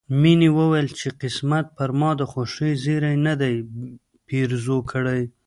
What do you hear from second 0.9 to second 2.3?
چې قسمت پر ما د